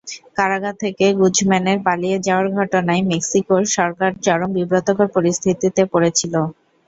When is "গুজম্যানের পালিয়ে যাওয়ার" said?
1.19-2.47